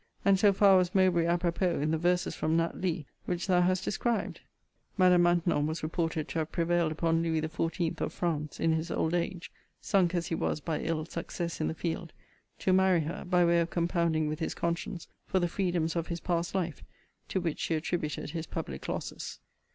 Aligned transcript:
And 0.25 0.39
so 0.39 0.51
far 0.51 0.77
was 0.77 0.95
Mowbray 0.95 1.25
à 1.25 1.39
propos 1.39 1.79
in 1.79 1.91
the 1.91 1.97
verses 1.99 2.33
from 2.33 2.57
Nat. 2.57 2.75
Lee, 2.81 3.05
which 3.27 3.45
thou 3.45 3.61
hast 3.61 3.83
described. 3.83 4.41
* 4.69 4.97
Madam 4.97 5.21
Maintenon 5.21 5.67
was 5.67 5.83
reported 5.83 6.27
to 6.29 6.39
have 6.39 6.51
prevailed 6.51 6.91
upon 6.91 7.21
Lewis 7.21 7.41
XIV. 7.41 8.01
of 8.01 8.11
France, 8.11 8.59
in 8.59 8.71
his 8.71 8.89
old 8.89 9.13
age, 9.13 9.51
(sunk, 9.79 10.15
as 10.15 10.25
he 10.25 10.33
was, 10.33 10.59
by 10.59 10.79
ill 10.81 11.05
success 11.05 11.61
in 11.61 11.67
the 11.67 11.75
field,) 11.75 12.13
to 12.57 12.73
marry 12.73 13.01
her, 13.01 13.23
by 13.23 13.45
way 13.45 13.59
of 13.59 13.69
compounding 13.69 14.27
with 14.27 14.39
his 14.39 14.55
conscience 14.55 15.07
for 15.27 15.39
the 15.39 15.47
freedoms 15.47 15.95
of 15.95 16.07
his 16.07 16.19
past 16.19 16.55
life, 16.55 16.83
to 17.27 17.39
which 17.39 17.59
she 17.59 17.75
attributed 17.75 18.31
his 18.31 18.47
public 18.47 18.87
losses. 18.87 19.37